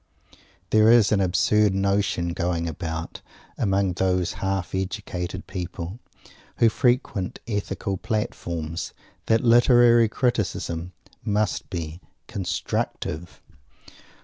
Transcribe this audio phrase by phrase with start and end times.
[0.71, 3.21] There is an absurd notion going about,
[3.55, 5.99] among those half educated people
[6.57, 8.95] who frequent Ethical Platforms,
[9.27, 10.93] that Literary Criticism
[11.23, 13.43] must be "constructive."